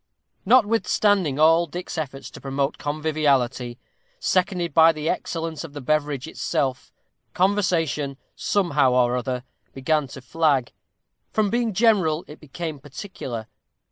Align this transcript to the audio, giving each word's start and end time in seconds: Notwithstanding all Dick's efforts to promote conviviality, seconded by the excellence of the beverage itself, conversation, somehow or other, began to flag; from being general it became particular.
Notwithstanding 0.47 1.37
all 1.37 1.67
Dick's 1.67 1.95
efforts 1.95 2.31
to 2.31 2.41
promote 2.41 2.79
conviviality, 2.79 3.77
seconded 4.19 4.73
by 4.73 4.91
the 4.91 5.07
excellence 5.07 5.63
of 5.63 5.73
the 5.73 5.79
beverage 5.79 6.27
itself, 6.27 6.91
conversation, 7.35 8.17
somehow 8.35 8.93
or 8.93 9.15
other, 9.15 9.43
began 9.73 10.07
to 10.07 10.21
flag; 10.21 10.71
from 11.31 11.51
being 11.51 11.71
general 11.71 12.25
it 12.27 12.39
became 12.39 12.79
particular. 12.79 13.45